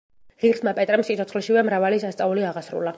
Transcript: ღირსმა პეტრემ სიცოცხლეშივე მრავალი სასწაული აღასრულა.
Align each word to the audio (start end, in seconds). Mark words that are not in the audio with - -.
ღირსმა 0.43 0.73
პეტრემ 0.79 1.03
სიცოცხლეშივე 1.11 1.65
მრავალი 1.69 2.03
სასწაული 2.07 2.51
აღასრულა. 2.53 2.89